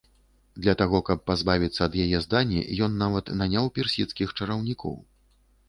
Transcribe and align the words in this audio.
Для 0.63 0.73
таго 0.79 1.01
каб 1.09 1.19
пазбавіцца 1.31 1.81
ад 1.87 1.97
яе 2.05 2.23
здані, 2.25 2.65
ён 2.87 2.97
нават 3.03 3.25
наняў 3.45 3.71
персідскіх 3.79 4.37
чараўнікоў. 4.39 5.01